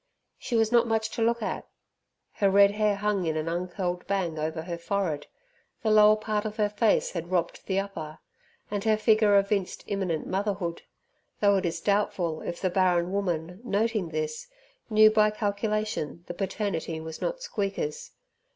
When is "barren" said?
12.71-13.11